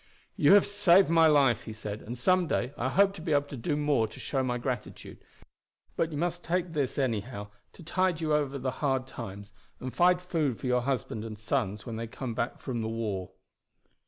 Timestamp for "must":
6.17-6.43